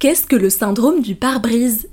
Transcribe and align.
Qu'est-ce 0.00 0.24
que 0.24 0.34
le 0.34 0.48
syndrome 0.48 1.02
du 1.02 1.14
pare-brise? 1.14 1.90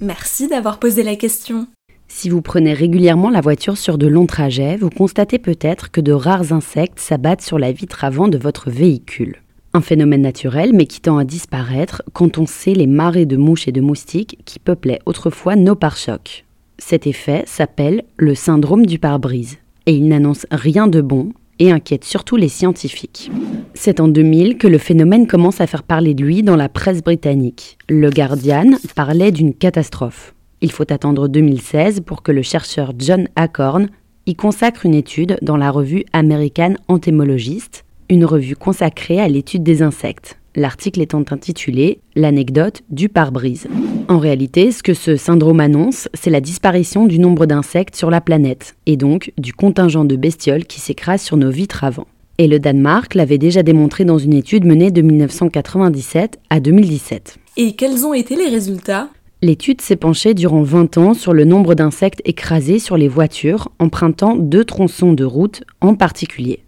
Merci 0.00 0.46
d'avoir 0.46 0.78
posé 0.78 1.02
la 1.02 1.16
question. 1.16 1.66
Si 2.06 2.28
vous 2.28 2.42
prenez 2.42 2.74
régulièrement 2.74 3.28
la 3.28 3.40
voiture 3.40 3.76
sur 3.76 3.98
de 3.98 4.06
longs 4.06 4.26
trajets, 4.26 4.76
vous 4.76 4.88
constatez 4.88 5.40
peut-être 5.40 5.90
que 5.90 6.00
de 6.00 6.12
rares 6.12 6.52
insectes 6.52 7.00
s'abattent 7.00 7.42
sur 7.42 7.58
la 7.58 7.72
vitre 7.72 8.04
avant 8.04 8.28
de 8.28 8.38
votre 8.38 8.70
véhicule. 8.70 9.42
Un 9.72 9.80
phénomène 9.80 10.22
naturel 10.22 10.70
mais 10.74 10.86
qui 10.86 11.00
tend 11.00 11.18
à 11.18 11.24
disparaître 11.24 12.04
quand 12.12 12.38
on 12.38 12.46
sait 12.46 12.74
les 12.74 12.86
marées 12.86 13.26
de 13.26 13.36
mouches 13.36 13.66
et 13.66 13.72
de 13.72 13.80
moustiques 13.80 14.38
qui 14.44 14.60
peuplaient 14.60 15.00
autrefois 15.06 15.56
nos 15.56 15.74
pare-chocs. 15.74 16.44
Cet 16.78 17.08
effet 17.08 17.42
s'appelle 17.46 18.04
le 18.16 18.36
syndrome 18.36 18.86
du 18.86 19.00
pare-brise 19.00 19.58
et 19.86 19.92
il 19.96 20.06
n'annonce 20.06 20.46
rien 20.52 20.86
de 20.86 21.00
bon 21.00 21.32
et 21.58 21.70
inquiète 21.70 22.04
surtout 22.04 22.36
les 22.36 22.48
scientifiques. 22.48 23.30
C'est 23.74 24.00
en 24.00 24.08
2000 24.08 24.58
que 24.58 24.66
le 24.66 24.78
phénomène 24.78 25.26
commence 25.26 25.60
à 25.60 25.66
faire 25.66 25.82
parler 25.82 26.14
de 26.14 26.24
lui 26.24 26.42
dans 26.42 26.56
la 26.56 26.68
presse 26.68 27.02
britannique. 27.02 27.78
Le 27.88 28.10
Guardian 28.10 28.70
parlait 28.94 29.32
d'une 29.32 29.54
catastrophe. 29.54 30.34
Il 30.60 30.72
faut 30.72 30.90
attendre 30.92 31.28
2016 31.28 32.00
pour 32.00 32.22
que 32.22 32.32
le 32.32 32.42
chercheur 32.42 32.92
John 32.98 33.28
Acorn 33.36 33.88
y 34.26 34.34
consacre 34.34 34.86
une 34.86 34.94
étude 34.94 35.36
dans 35.42 35.56
la 35.56 35.70
revue 35.70 36.04
American 36.12 36.74
Entomologist, 36.88 37.84
une 38.08 38.24
revue 38.24 38.56
consacrée 38.56 39.20
à 39.20 39.28
l'étude 39.28 39.62
des 39.62 39.82
insectes 39.82 40.38
l'article 40.54 41.00
étant 41.00 41.24
intitulé 41.30 42.00
L'anecdote 42.16 42.82
du 42.90 43.08
pare-brise. 43.08 43.66
En 44.08 44.18
réalité, 44.18 44.70
ce 44.70 44.82
que 44.82 44.94
ce 44.94 45.16
syndrome 45.16 45.60
annonce, 45.60 46.08
c'est 46.14 46.30
la 46.30 46.40
disparition 46.40 47.06
du 47.06 47.18
nombre 47.18 47.46
d'insectes 47.46 47.96
sur 47.96 48.10
la 48.10 48.20
planète, 48.20 48.76
et 48.86 48.96
donc 48.96 49.32
du 49.38 49.52
contingent 49.52 50.04
de 50.04 50.16
bestioles 50.16 50.64
qui 50.64 50.80
s'écrasent 50.80 51.22
sur 51.22 51.36
nos 51.36 51.50
vitres 51.50 51.84
avant. 51.84 52.06
Et 52.38 52.48
le 52.48 52.58
Danemark 52.58 53.14
l'avait 53.14 53.38
déjà 53.38 53.62
démontré 53.62 54.04
dans 54.04 54.18
une 54.18 54.34
étude 54.34 54.64
menée 54.64 54.90
de 54.90 55.02
1997 55.02 56.38
à 56.50 56.60
2017. 56.60 57.38
Et 57.56 57.74
quels 57.74 58.04
ont 58.04 58.14
été 58.14 58.36
les 58.36 58.48
résultats? 58.48 59.08
L'étude 59.42 59.80
s'est 59.80 59.96
penchée 59.96 60.34
durant 60.34 60.62
20 60.62 60.98
ans 60.98 61.14
sur 61.14 61.32
le 61.32 61.44
nombre 61.44 61.74
d'insectes 61.74 62.22
écrasés 62.24 62.78
sur 62.78 62.96
les 62.96 63.08
voitures, 63.08 63.68
empruntant 63.78 64.36
deux 64.36 64.64
tronçons 64.64 65.12
de 65.12 65.24
route 65.24 65.62
en 65.80 65.94
particulier. 65.94 66.64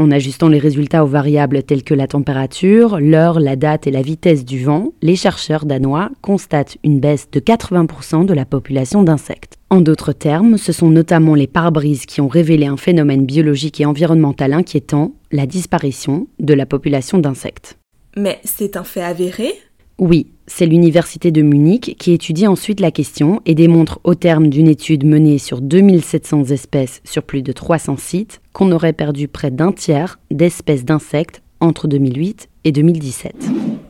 En 0.00 0.12
ajustant 0.12 0.48
les 0.48 0.60
résultats 0.60 1.02
aux 1.02 1.08
variables 1.08 1.64
telles 1.64 1.82
que 1.82 1.94
la 1.94 2.06
température, 2.06 3.00
l'heure, 3.00 3.40
la 3.40 3.56
date 3.56 3.88
et 3.88 3.90
la 3.90 4.00
vitesse 4.00 4.44
du 4.44 4.62
vent, 4.62 4.92
les 5.02 5.16
chercheurs 5.16 5.64
danois 5.64 6.10
constatent 6.22 6.78
une 6.84 7.00
baisse 7.00 7.28
de 7.32 7.40
80% 7.40 8.24
de 8.24 8.32
la 8.32 8.44
population 8.44 9.02
d'insectes. 9.02 9.56
En 9.70 9.80
d'autres 9.80 10.12
termes, 10.12 10.56
ce 10.56 10.72
sont 10.72 10.88
notamment 10.88 11.34
les 11.34 11.48
pare-brises 11.48 12.06
qui 12.06 12.20
ont 12.20 12.28
révélé 12.28 12.66
un 12.66 12.76
phénomène 12.76 13.26
biologique 13.26 13.80
et 13.80 13.86
environnemental 13.86 14.52
inquiétant, 14.52 15.14
la 15.32 15.46
disparition 15.46 16.28
de 16.38 16.54
la 16.54 16.64
population 16.64 17.18
d'insectes. 17.18 17.76
Mais 18.16 18.38
c'est 18.44 18.76
un 18.76 18.84
fait 18.84 19.02
avéré? 19.02 19.52
Oui, 19.98 20.28
c'est 20.46 20.66
l'Université 20.66 21.32
de 21.32 21.42
Munich 21.42 21.96
qui 21.98 22.12
étudie 22.12 22.46
ensuite 22.46 22.78
la 22.78 22.92
question 22.92 23.42
et 23.46 23.56
démontre 23.56 23.98
au 24.04 24.14
terme 24.14 24.46
d'une 24.46 24.68
étude 24.68 25.04
menée 25.04 25.38
sur 25.38 25.60
2700 25.60 26.44
espèces 26.50 27.00
sur 27.02 27.24
plus 27.24 27.42
de 27.42 27.50
300 27.50 27.96
sites 27.96 28.40
qu'on 28.52 28.70
aurait 28.70 28.92
perdu 28.92 29.26
près 29.26 29.50
d'un 29.50 29.72
tiers 29.72 30.20
d'espèces 30.30 30.84
d'insectes 30.84 31.42
entre 31.58 31.88
2008 31.88 32.48
et 32.62 32.70
2017. 32.70 33.34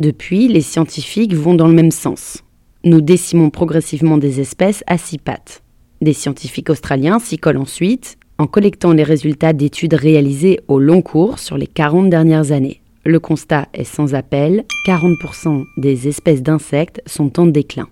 Depuis, 0.00 0.48
les 0.48 0.62
scientifiques 0.62 1.34
vont 1.34 1.54
dans 1.54 1.68
le 1.68 1.74
même 1.74 1.90
sens. 1.90 2.42
Nous 2.84 3.02
décimons 3.02 3.50
progressivement 3.50 4.16
des 4.16 4.40
espèces 4.40 4.82
à 4.86 4.96
six 4.96 5.18
pattes. 5.18 5.62
Des 6.00 6.14
scientifiques 6.14 6.70
australiens 6.70 7.18
s'y 7.18 7.36
collent 7.36 7.58
ensuite 7.58 8.16
en 8.38 8.46
collectant 8.46 8.92
les 8.92 9.02
résultats 9.02 9.52
d'études 9.52 9.94
réalisées 9.94 10.60
au 10.68 10.78
long 10.78 11.02
cours 11.02 11.38
sur 11.38 11.58
les 11.58 11.66
40 11.66 12.08
dernières 12.08 12.52
années. 12.52 12.80
Le 13.04 13.20
constat 13.20 13.68
est 13.72 13.84
sans 13.84 14.14
appel, 14.14 14.64
40% 14.86 15.64
des 15.76 16.08
espèces 16.08 16.42
d'insectes 16.42 17.00
sont 17.06 17.40
en 17.40 17.46
déclin. 17.46 17.88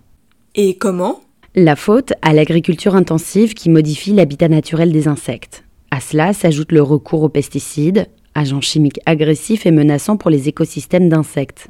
Et 0.55 0.75
comment? 0.75 1.21
La 1.55 1.75
faute 1.75 2.13
à 2.21 2.33
l'agriculture 2.33 2.95
intensive 2.95 3.53
qui 3.53 3.69
modifie 3.69 4.13
l'habitat 4.13 4.47
naturel 4.47 4.91
des 4.91 5.07
insectes. 5.07 5.63
À 5.89 5.99
cela 5.99 6.33
s'ajoute 6.33 6.71
le 6.71 6.81
recours 6.81 7.23
aux 7.23 7.29
pesticides, 7.29 8.07
agents 8.35 8.61
chimiques 8.61 8.99
agressifs 9.05 9.65
et 9.65 9.71
menaçants 9.71 10.17
pour 10.17 10.29
les 10.29 10.49
écosystèmes 10.49 11.09
d'insectes. 11.09 11.67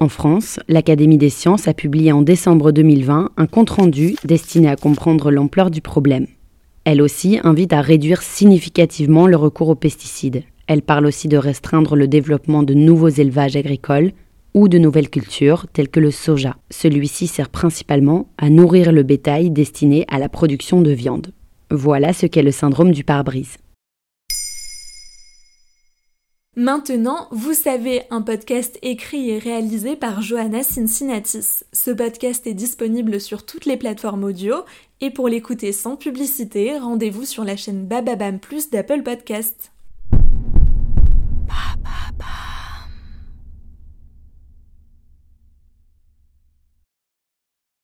En 0.00 0.08
France, 0.08 0.58
l'Académie 0.68 1.18
des 1.18 1.30
sciences 1.30 1.68
a 1.68 1.74
publié 1.74 2.10
en 2.12 2.22
décembre 2.22 2.72
2020 2.72 3.30
un 3.36 3.46
compte-rendu 3.46 4.16
destiné 4.24 4.68
à 4.68 4.76
comprendre 4.76 5.30
l'ampleur 5.30 5.70
du 5.70 5.80
problème. 5.80 6.26
Elle 6.84 7.02
aussi 7.02 7.38
invite 7.44 7.72
à 7.72 7.80
réduire 7.80 8.22
significativement 8.22 9.26
le 9.26 9.36
recours 9.36 9.68
aux 9.68 9.74
pesticides. 9.74 10.42
Elle 10.68 10.82
parle 10.82 11.06
aussi 11.06 11.28
de 11.28 11.38
restreindre 11.38 11.96
le 11.96 12.06
développement 12.06 12.62
de 12.62 12.74
nouveaux 12.74 13.08
élevages 13.08 13.56
agricoles 13.56 14.12
ou 14.52 14.68
de 14.68 14.76
nouvelles 14.76 15.08
cultures 15.08 15.66
telles 15.72 15.88
que 15.88 15.98
le 15.98 16.10
soja. 16.10 16.56
Celui-ci 16.70 17.26
sert 17.26 17.48
principalement 17.48 18.28
à 18.36 18.50
nourrir 18.50 18.92
le 18.92 19.02
bétail 19.02 19.50
destiné 19.50 20.04
à 20.08 20.18
la 20.18 20.28
production 20.28 20.82
de 20.82 20.90
viande. 20.90 21.32
Voilà 21.70 22.12
ce 22.12 22.26
qu'est 22.26 22.42
le 22.42 22.52
syndrome 22.52 22.92
du 22.92 23.02
pare-brise. 23.02 23.56
Maintenant, 26.54 27.28
vous 27.30 27.54
savez, 27.54 28.02
un 28.10 28.20
podcast 28.20 28.78
écrit 28.82 29.30
et 29.30 29.38
réalisé 29.38 29.96
par 29.96 30.20
Johanna 30.20 30.62
Cincinnatis. 30.62 31.64
Ce 31.72 31.92
podcast 31.92 32.46
est 32.46 32.54
disponible 32.54 33.20
sur 33.20 33.46
toutes 33.46 33.64
les 33.64 33.76
plateformes 33.76 34.24
audio 34.24 34.56
et 35.00 35.10
pour 35.10 35.28
l'écouter 35.28 35.72
sans 35.72 35.96
publicité, 35.96 36.76
rendez-vous 36.76 37.24
sur 37.24 37.44
la 37.44 37.56
chaîne 37.56 37.86
Bababam 37.86 38.38
Plus 38.38 38.70
d'Apple 38.70 39.02
Podcast. 39.02 39.70